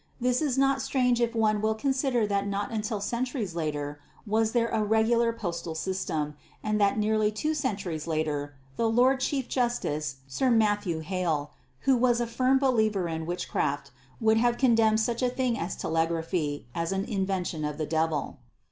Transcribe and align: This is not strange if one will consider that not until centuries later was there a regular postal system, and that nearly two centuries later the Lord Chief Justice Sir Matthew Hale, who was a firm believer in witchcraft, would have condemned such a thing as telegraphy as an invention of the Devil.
This 0.19 0.41
is 0.41 0.57
not 0.57 0.81
strange 0.81 1.21
if 1.21 1.35
one 1.35 1.61
will 1.61 1.75
consider 1.75 2.25
that 2.25 2.47
not 2.47 2.71
until 2.71 2.99
centuries 2.99 3.53
later 3.53 3.99
was 4.25 4.51
there 4.51 4.69
a 4.69 4.83
regular 4.83 5.31
postal 5.31 5.75
system, 5.75 6.33
and 6.63 6.81
that 6.81 6.97
nearly 6.97 7.29
two 7.31 7.53
centuries 7.53 8.07
later 8.07 8.55
the 8.77 8.89
Lord 8.89 9.19
Chief 9.19 9.47
Justice 9.47 10.15
Sir 10.27 10.49
Matthew 10.49 11.01
Hale, 11.01 11.51
who 11.81 11.95
was 11.95 12.19
a 12.19 12.25
firm 12.25 12.57
believer 12.57 13.07
in 13.07 13.27
witchcraft, 13.27 13.91
would 14.19 14.37
have 14.37 14.57
condemned 14.57 14.99
such 14.99 15.21
a 15.21 15.29
thing 15.29 15.55
as 15.59 15.75
telegraphy 15.75 16.65
as 16.73 16.91
an 16.91 17.05
invention 17.05 17.63
of 17.63 17.77
the 17.77 17.85
Devil. 17.85 18.39